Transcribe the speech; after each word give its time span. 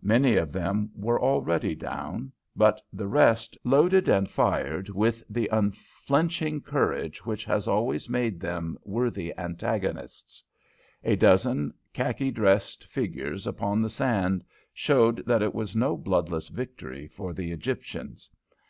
Many 0.00 0.36
of 0.36 0.54
them 0.54 0.90
were 0.94 1.20
already 1.20 1.74
down, 1.74 2.32
but 2.56 2.80
the 2.94 3.06
rest 3.06 3.58
loaded 3.62 4.08
and 4.08 4.26
fired 4.26 4.88
with 4.88 5.22
the 5.28 5.48
unflinching 5.52 6.62
courage 6.62 7.26
which 7.26 7.44
has 7.44 7.68
always 7.68 8.08
made 8.08 8.40
them 8.40 8.78
worthy 8.84 9.34
antagonists. 9.36 10.42
A 11.04 11.14
dozen 11.14 11.74
kharki 11.94 12.32
dressed 12.32 12.86
figures 12.86 13.46
upon 13.46 13.82
the 13.82 13.90
sand 13.90 14.44
showed 14.72 15.22
that 15.26 15.42
it 15.42 15.54
was 15.54 15.76
no 15.76 15.94
bloodless 15.94 16.48
victory 16.48 17.06
for 17.06 17.34
the 17.34 17.52
Egyptians. 17.52 18.30